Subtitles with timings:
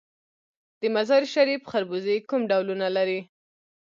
[0.79, 3.19] د مزار شریف خربوزې کوم ډولونه لري؟